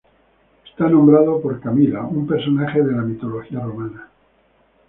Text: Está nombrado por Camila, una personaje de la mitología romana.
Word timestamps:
Está 0.65 0.89
nombrado 0.89 1.39
por 1.39 1.59
Camila, 1.61 2.01
una 2.05 2.27
personaje 2.27 2.81
de 2.81 2.91
la 2.95 3.03
mitología 3.03 3.59
romana. 3.59 4.09